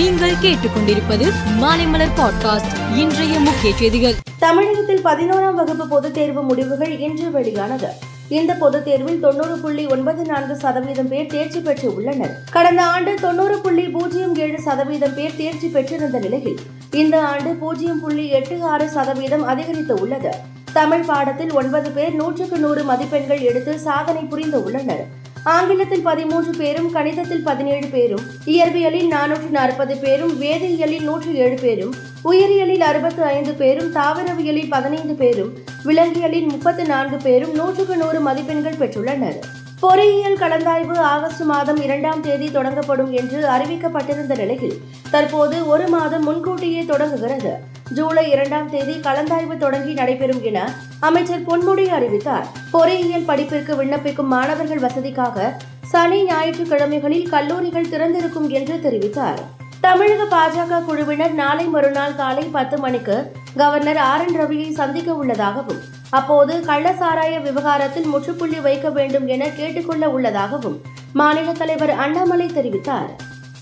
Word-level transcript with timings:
நீங்கள் 0.00 0.34
கேட்டுக்கொண்டிருப்பது 0.34 1.32
மாலைமலர் 1.60 2.08
பாட்காஸ்ட். 2.16 2.96
இன்றைய 2.96 3.40
முக்கிய 3.40 3.76
செய்திகள். 3.76 4.14
தமிழகத்தில் 4.38 5.04
பதினோராம் 5.04 5.54
வகுப்பு 5.54 5.88
பொதுத் 5.88 6.14
தேர்வு 6.14 6.42
முடிவுகள் 6.42 6.98
இன்று 6.98 7.30
வெளியானது. 7.30 7.88
இந்த 8.28 8.54
பொதுத் 8.54 8.84
தேர்வில் 8.84 9.20
தொண்ணூறு 9.20 9.58
புள்ளி 9.58 9.86
ஒன்பது 9.86 10.24
நான்கு 10.24 10.56
சதவீதம் 10.56 11.08
பேர் 11.08 11.26
தேர்ச்சி 11.26 11.60
பெற்று 11.60 11.94
உள்ளனர். 11.94 12.38
கடந்த 12.50 12.84
ஆண்டு 12.84 13.14
தொண்ணூறு 13.14 13.58
புள்ளி 13.58 13.82
பூஜ்ஜியம் 13.82 14.36
ஏழு 14.36 14.60
சதவீதம் 14.60 15.14
பேர் 15.14 15.36
தேர்ச்சி 15.36 15.68
பெற்றிருந்த 15.68 16.18
நிலையில் 16.18 16.60
இந்த 16.90 17.24
ஆண்டு 17.24 17.50
பூஜ்ஜியம் 17.50 18.00
புள்ளி 18.00 18.28
எட்டு 18.28 18.64
ஆறு 18.64 18.88
சதவீதம் 18.88 19.46
அதிகரித்து 19.46 19.94
உள்ளது. 19.94 20.30
தமிழ் 20.72 21.04
பாடத்தில் 21.04 21.52
ஒன்பது 21.52 21.90
பேர் 21.90 22.14
நூற்றுக்கு 22.14 22.58
நூறு 22.58 22.84
மதிப்பெண்கள் 22.84 23.40
எடுத்து 23.40 23.78
சாதனை 23.78 24.22
புரிந்து 24.22 24.64
உள்ளனர். 24.64 25.06
ஆங்கிலத்தில் 25.44 26.02
பதிமூன்று 26.02 26.52
பேரும் 26.58 26.88
கணிதத்தில் 26.92 27.42
பதினேழு 27.42 27.86
பேரும் 27.86 28.24
இயற்பியலில் 28.44 29.08
நானூற்று 29.12 29.50
நாற்பது 29.50 29.96
பேரும் 29.96 30.34
வேதியியலில் 30.40 31.02
நூற்று 31.02 31.34
ஏழு 31.34 31.58
பேரும் 31.62 31.94
உயிரியலில் 32.24 32.80
அறுபத்து 32.80 33.22
ஐந்து 33.24 33.52
பேரும் 33.52 33.92
தாவரவியலில் 33.92 34.68
பதினைந்து 34.68 35.14
பேரும் 35.14 35.52
விலங்கியலில் 35.84 36.48
முப்பத்து 36.50 36.84
நான்கு 36.86 37.16
பேரும் 37.16 37.54
நூற்றுக்கு 37.54 37.96
நூறு 37.96 38.20
மதிப்பெண்கள் 38.20 38.78
பெற்றுள்ளனர். 38.82 39.38
பொறியியல் 39.80 40.38
கலந்தாய்வு 40.38 40.96
ஆகஸ்ட் 40.98 41.40
மாதம் 41.40 41.82
இரண்டாம் 41.82 42.20
தேதி 42.20 42.48
தொடங்கப்படும் 42.48 43.10
என்று 43.10 43.48
அறிவிக்கப்பட்டிருந்த 43.48 44.36
நிலையில் 44.36 44.80
தற்போது 45.10 45.66
ஒரு 45.66 45.88
மாதம் 45.88 46.22
முன்கூட்டியே 46.22 46.82
தொடங்குகிறது. 46.84 47.52
ஜூலை 47.96 48.30
இரண்டாம் 48.30 48.70
தேதி 48.70 48.94
கலந்தாய்வு 49.06 49.56
தொடங்கி 49.56 49.92
நடைபெறும் 49.92 50.42
என 50.42 50.58
அமைச்சர் 51.00 51.46
பொன்முடி 51.48 51.84
அறிவித்தார். 51.96 52.46
பொறியியல் 52.70 53.26
படிப்பிற்கு 53.30 53.74
விண்ணப்பிக்கும் 53.80 54.30
மாணவர்கள் 54.34 54.84
வசதிக்காக 54.86 55.48
சனி 55.92 56.18
ஞாயிற்றுக்கிழமைகளில் 56.24 57.28
கல்லூரிகள் 57.28 57.88
திறந்திருக்கும் 57.88 58.48
என்று 58.48 58.76
தெரிவித்தார். 58.84 59.40
தமிழக 59.80 60.22
பாஜக 60.36 60.84
குழுவினர் 60.84 61.34
நாளை 61.34 61.66
மறுநாள் 61.66 62.14
காலை 62.14 62.44
பத்து 62.56 62.78
மணிக்கு 62.78 63.16
கவர்னர் 63.56 64.00
ஆர் 64.10 64.24
என் 64.26 64.38
ரவியை 64.40 64.68
சந்திக்க 64.70 65.14
உள்ளதாகவும் 65.14 65.80
அப்போது 66.10 66.54
கள்ளசாராய 66.66 67.34
விவகாரத்தில் 67.42 68.06
முற்றுப்புள்ளி 68.06 68.60
வைக்க 68.60 68.90
வேண்டும் 68.90 69.26
என 69.26 69.48
கேட்டுக்கொள்ள 69.48 70.10
உள்ளதாகவும் 70.10 70.78
மாநில 71.12 71.52
தலைவர் 71.52 71.94
அண்ணாமலை 72.04 72.46
தெரிவித்தார். 72.54 73.10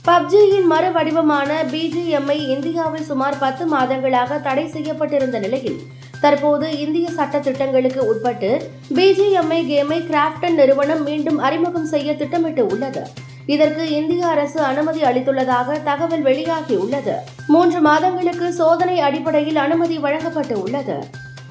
பப்ஜியின் 0.08 0.68
மறு 0.70 0.90
வடிவமான 0.92 1.50
பிஜிஎம்ஐ 1.70 2.36
இந்தியாவில் 2.52 3.06
சுமார் 3.08 3.34
பத்து 3.38 3.64
மாதங்களாக 3.72 4.38
தடை 4.46 4.64
செய்யப்பட்டிருந்த 4.74 5.38
நிலையில் 5.38 5.80
தற்போது 6.22 6.66
இந்திய 6.84 7.06
சட்ட 7.16 7.38
திட்டங்களுக்கு 7.46 8.00
உட்பட்டு 8.10 8.50
பிஜிஎம்ஐ 8.98 9.58
கேமை 9.70 9.98
கிராப்டன் 10.10 10.56
நிறுவனம் 10.60 11.02
மீண்டும் 11.08 11.40
அறிமுகம் 11.48 11.90
செய்ய 11.92 12.14
திட்டமிட்டு 12.20 12.64
உள்ளது. 12.66 13.02
இதற்கு 13.54 13.82
இந்திய 13.98 14.22
அரசு 14.26 14.60
அனுமதி 14.70 15.02
அளித்துள்ளதாக 15.10 15.76
தகவல் 15.82 16.24
வெளியாகியுள்ளது 16.28 17.16
மூன்று 17.54 17.80
மாதங்களுக்கு 17.88 18.48
சோதனை 18.60 18.96
அடிப்படையில் 19.08 19.60
அனுமதி 19.66 19.98
வழங்கப்பட்டு 20.06 20.56
உள்ளது. 20.64 20.96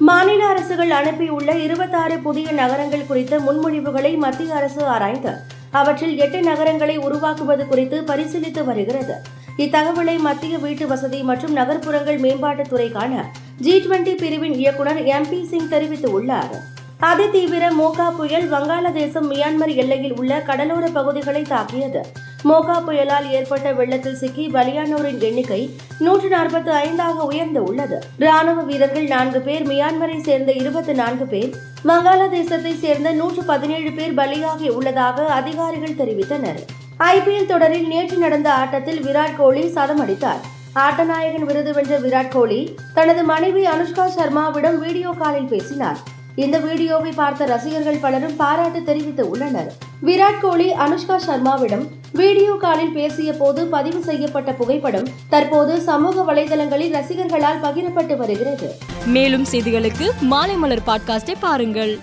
மாநில 0.08 0.40
அரசுகள் 0.46 0.94
அனுப்பியுள்ள 0.98 1.52
இருபத்தாறு 1.66 2.18
புதிய 2.26 2.48
நகரங்கள் 2.62 3.08
குறித்த 3.12 3.36
முன்மொழிவுகளை 3.46 4.12
மத்திய 4.26 4.58
அரசு 4.58 4.82
ஆராய்ந்து 4.86 5.32
அவற்றில் 5.70 6.18
எட்டு 6.18 6.42
நகரங்களை 6.42 6.96
உருவாக்குவது 6.96 7.66
குறித்து 7.66 8.00
பரிசீலித்து 8.00 8.64
வருகிறது. 8.64 9.14
இத்தகவலை 9.56 10.18
மத்திய 10.18 10.58
வீட்டு 10.58 10.86
வசதி 10.86 11.22
மற்றும் 11.22 11.52
நகர்ப்புறங்கள் 11.52 12.20
மேம்பாட்டுத்துறைக்கான 12.20 13.24
ஜி 13.58 13.80
டுவெண்டி 13.80 14.16
பிரிவின் 14.16 14.54
இயக்குநர் 14.54 15.04
எம் 15.04 15.28
பி 15.30 15.44
சிங் 15.44 15.68
தெரிவித்துள்ளார். 15.68 16.54
அதிதீவிர 17.00 17.70
மோகா 17.70 18.10
புயல் 18.10 18.50
வங்காளதேசம் 18.50 19.28
மியான்மர் 19.30 19.74
எல்லையில் 19.74 20.16
உள்ள 20.16 20.40
கடலோர 20.40 20.86
பகுதிகளை 20.88 21.42
தாக்கியது. 21.42 22.06
மோகா 22.44 22.74
புயலால் 22.86 23.30
ஏற்பட்ட 23.30 23.72
வெள்ளத்தில் 23.72 24.16
சிக்கி 24.16 24.44
பலியானோரின் 24.48 25.20
எண்ணிக்கை 25.28 25.76
நூற்று 25.98 26.28
நாற்பத்தி 26.28 26.70
ஐந்தாக 26.82 27.24
உயர்ந்து 27.30 27.62
உள்ளது. 27.62 27.98
ராணுவ 28.18 28.62
வீரர்கள் 28.62 29.06
நான்கு 29.06 29.40
பேர் 29.40 29.66
மியான்மரை 29.68 30.18
சேர்ந்த 30.20 30.52
இருபத்தி 30.52 30.92
நான்கு 30.92 31.26
பேர் 31.26 31.50
வங்காளதேசத்தை 31.84 32.78
சேர்ந்த 32.78 33.12
நூற்று 33.12 33.42
பதினேழு 33.42 33.90
பேர் 33.92 34.14
பலியாகி 34.14 34.68
உள்ளதாக 34.68 35.26
அதிகாரிகள் 35.38 35.98
தெரிவித்தனர். 36.00 36.60
ஐபிஎல் 36.98 37.50
தொடரில் 37.52 37.86
நேற்று 37.86 38.16
நடந்த 38.16 38.52
ஆட்டத்தில் 38.52 39.02
விராட் 39.06 39.36
கோலி 39.36 39.68
சதம் 39.68 40.00
அடித்தார். 40.00 40.40
ஆட்டநாயகன் 40.74 41.44
விருது 41.44 41.72
வென்ற 41.72 41.98
விராட் 41.98 42.28
கோலி 42.28 42.76
தனது 42.94 43.24
மனைவி 43.24 43.66
அனுஷ்கா 43.66 44.06
சர்மாவிடம் 44.18 44.78
வீடியோ 44.78 45.10
காலில் 45.18 45.50
பேசினார். 45.54 45.98
இந்த 46.44 46.56
வீடியோவை 46.58 47.12
பார்த்த 47.12 47.46
ரசிகர்கள் 47.46 48.02
பலரும் 48.02 48.36
பாராட்டு 48.36 48.80
தெரிவித்து 48.82 49.30
உள்ளனர். 49.30 49.70
விராட் 50.06 50.40
கோலி 50.40 50.66
அனுஷ்கா 50.72 51.16
சர்மாவிடம் 51.26 51.84
வீடியோ 52.12 52.56
காலில் 52.60 52.92
பேசிய 52.92 53.32
போது 53.32 53.66
பதிவு 53.66 54.00
செய்யப்பட்ட 54.02 54.52
புகைப்படம் 54.52 55.08
தற்போது 55.28 55.80
சமூக 55.80 56.24
வலைதளங்களில் 56.28 56.94
ரசிகர்களால் 56.98 57.62
பகிரப்பட்டு 57.64 58.16
வருகிறது. 58.16 58.68
மேலும் 59.06 59.46
செய்திகளுக்கு 59.52 60.08
மாலைமலர் 60.30 60.86
பாட்காஸ்டை 60.86 61.34
பாருங்கள். 61.40 61.98